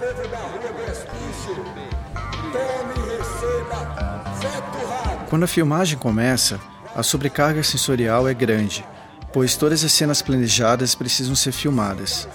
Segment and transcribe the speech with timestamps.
[0.00, 0.60] povo da rua
[2.52, 3.80] tome receba.
[5.28, 6.58] Quando a filmagem começa,
[6.96, 8.82] a sobrecarga sensorial é grande,
[9.30, 12.26] pois todas as cenas planejadas precisam ser filmadas.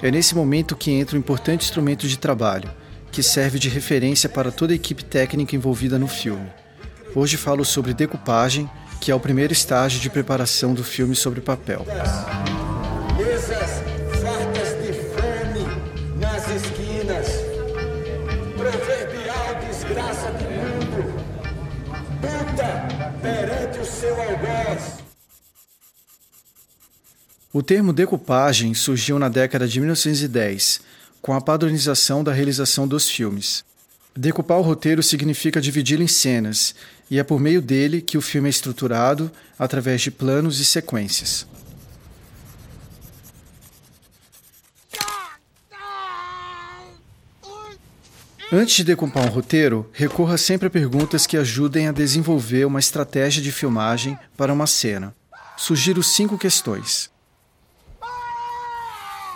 [0.00, 2.70] É nesse momento que entra um importante instrumento de trabalho,
[3.10, 6.48] que serve de referência para toda a equipe técnica envolvida no filme.
[7.16, 11.84] Hoje falo sobre decupagem, que é o primeiro estágio de preparação do filme sobre papel.
[23.28, 24.98] Perante o seu algoz.
[27.52, 30.80] O termo decupagem surgiu na década de 1910,
[31.20, 33.64] com a padronização da realização dos filmes.
[34.16, 36.74] Decupar o roteiro significa dividi-lo em cenas,
[37.10, 41.46] e é por meio dele que o filme é estruturado através de planos e sequências.
[48.50, 53.42] Antes de decupar um roteiro, recorra sempre a perguntas que ajudem a desenvolver uma estratégia
[53.42, 55.14] de filmagem para uma cena.
[55.54, 57.10] Sugiro cinco questões.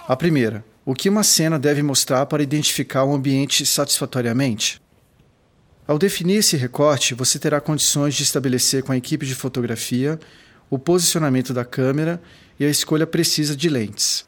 [0.08, 4.80] A primeira: o que uma cena deve mostrar para identificar o ambiente satisfatoriamente?
[5.86, 10.18] Ao definir esse recorte, você terá condições de estabelecer com a equipe de fotografia
[10.70, 12.18] o posicionamento da câmera
[12.58, 14.24] e a escolha precisa de lentes.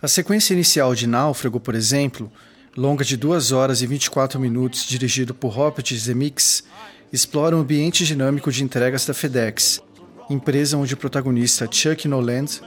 [0.00, 2.30] A sequência inicial de Náufrago, por exemplo,
[2.76, 6.64] longa de 2 horas e 24 minutos, dirigido por Robert Zemeckis,
[7.12, 9.80] explora o ambiente dinâmico de entregas da FedEx,
[10.28, 12.60] empresa onde o protagonista Chuck Noland,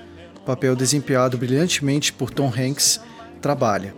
[0.45, 2.99] papel desempenhado brilhantemente por Tom Hanks,
[3.41, 3.93] trabalha.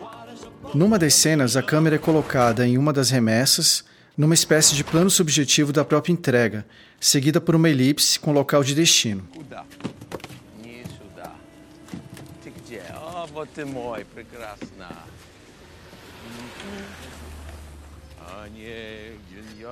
[0.73, 3.83] Numa das cenas, a câmera é colocada em uma das remessas,
[4.17, 6.65] numa espécie de plano subjetivo da própria entrega,
[6.99, 9.27] seguida por uma elipse com local de destino.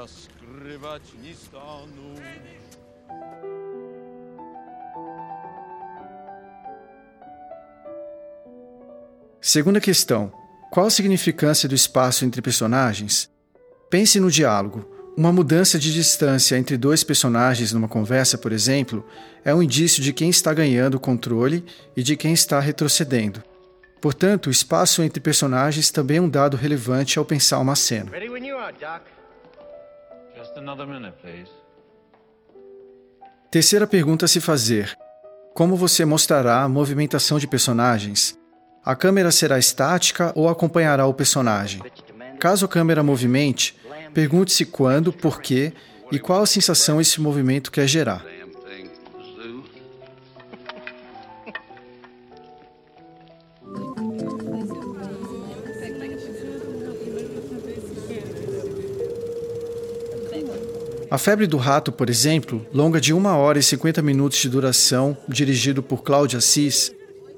[0.08, 2.16] Skrywać nie stanął.
[9.42, 10.32] Segunda questão:
[10.72, 13.30] qual a significância do espaço entre personagens?
[13.90, 14.86] Pense no diálogo.
[15.18, 19.06] Uma mudança de distância entre dois personagens numa conversa, por exemplo,
[19.44, 21.66] é um indício de quem está ganhando o controle
[21.98, 23.44] e de quem está retrocedendo.
[24.02, 28.12] Portanto, o espaço entre personagens também é um dado relevante ao pensar uma cena.
[33.52, 34.98] Terceira pergunta a se fazer:
[35.54, 38.38] Como você mostrará a movimentação de personagens?
[38.86, 41.82] A câmera será estática ou acompanhará o personagem?
[42.40, 43.76] Caso a câmera movimente,
[44.14, 45.74] pergunte-se quando, por quê
[46.12, 48.24] e qual a sensação esse movimento quer gerar.
[61.12, 65.18] A Febre do Rato, por exemplo, longa de 1 hora e 50 minutos de duração,
[65.28, 66.92] dirigido por Cláudio Assis,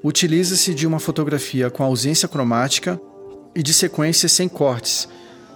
[0.03, 2.99] utiliza-se de uma fotografia com ausência cromática
[3.55, 5.07] e de sequências sem cortes,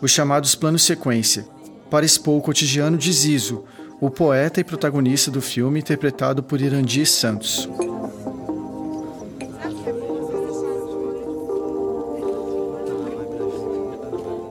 [0.02, 1.46] os chamados planos sequência,
[1.92, 3.66] para expor o cotidiano de Zizo,
[4.00, 7.68] o poeta e protagonista do filme interpretado por Irandir Santos.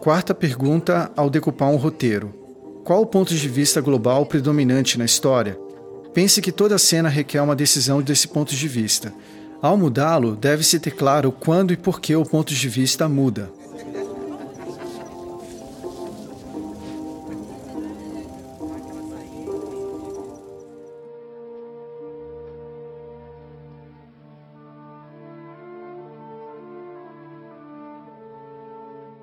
[0.02, 2.43] Quarta pergunta ao decupar um roteiro.
[2.84, 5.58] Qual o ponto de vista global predominante na história?
[6.12, 9.10] Pense que toda cena requer uma decisão desse ponto de vista.
[9.62, 13.50] Ao mudá-lo, deve-se ter claro quando e por que o ponto de vista muda.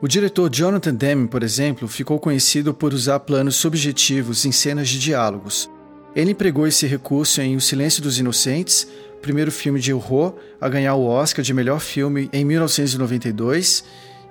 [0.02, 4.98] O diretor Jonathan Demme, por exemplo, ficou conhecido por usar planos subjetivos em cenas de
[4.98, 5.70] diálogos.
[6.16, 8.88] Ele empregou esse recurso em O Silêncio dos Inocentes,
[9.22, 13.84] primeiro filme de horror a ganhar o Oscar de melhor filme em 1992,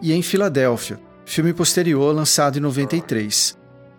[0.03, 3.57] e em Filadélfia, filme posterior lançado em 93.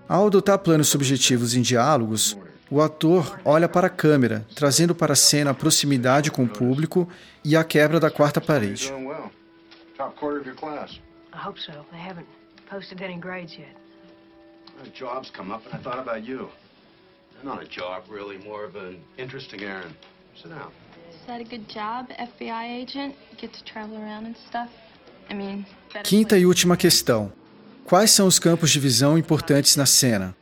[0.09, 2.38] Ao adotar planos subjetivos em diálogos,
[2.69, 7.07] o ator olha para a câmera, trazendo para a cena a proximidade com o público
[7.45, 8.91] e a quebra da quarta parede.
[11.33, 11.86] I hope so.
[11.92, 12.28] They haven't
[12.69, 13.75] posted any grades yet.
[14.83, 16.50] A job's come up, and I thought about you.
[17.44, 19.95] Not a job, really, more of an interesting errand.
[20.36, 20.72] Sit down.
[21.10, 23.16] Is that a good job, FBI agent?
[23.38, 24.69] Get to travel around and stuff?
[25.30, 25.66] I mean,
[26.04, 27.31] Quinta e última questão.
[27.86, 30.36] Quais são os campos de visão importantes na cena?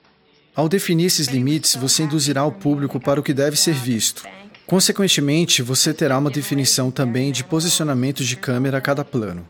[0.56, 4.24] Ao definir esses limites, você induzirá o público para o que deve ser visto.
[4.66, 9.48] Consequentemente, você terá uma definição também de posicionamento de câmera a cada plano.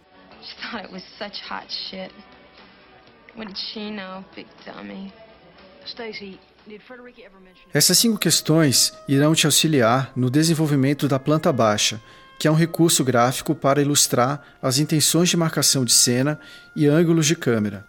[7.74, 12.01] Essas cinco questões irão te auxiliar no desenvolvimento da planta baixa,
[12.38, 16.39] que é um recurso gráfico para ilustrar as intenções de marcação de cena
[16.75, 17.85] e ângulos de câmera.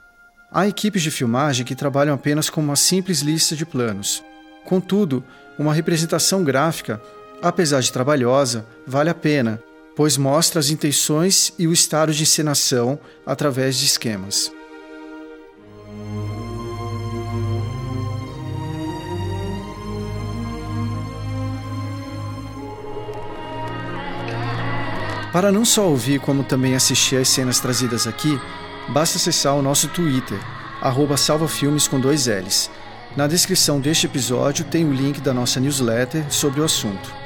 [0.51, 4.23] Há equipes de filmagem que trabalham apenas com uma simples lista de planos.
[4.65, 5.23] Contudo,
[5.59, 7.01] uma representação gráfica,
[7.41, 9.63] apesar de trabalhosa, vale a pena,
[10.01, 14.51] pois mostra as intenções e o estado de encenação através de esquemas.
[25.31, 28.41] Para não só ouvir, como também assistir às cenas trazidas aqui,
[28.89, 30.39] basta acessar o nosso Twitter,
[31.19, 32.71] salvafilmes com dois L's.
[33.15, 37.21] Na descrição deste episódio tem o link da nossa newsletter sobre o assunto.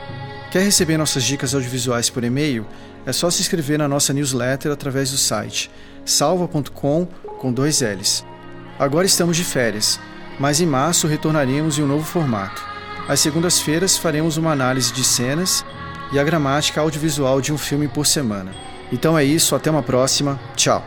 [0.54, 2.64] Quer receber nossas dicas audiovisuais por e-mail?
[3.04, 5.68] É só se inscrever na nossa newsletter através do site
[6.04, 7.08] salva.com
[7.40, 8.24] com dois L's.
[8.78, 9.98] Agora estamos de férias,
[10.38, 12.62] mas em março retornaremos em um novo formato.
[13.08, 15.64] Às segundas-feiras faremos uma análise de cenas
[16.12, 18.52] e a gramática audiovisual de um filme por semana.
[18.92, 20.38] Então é isso, até uma próxima.
[20.54, 20.86] Tchau.